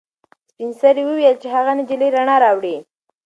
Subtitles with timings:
[0.51, 2.75] سپین سرې وویل چې هغه نجلۍ رڼا راوړي.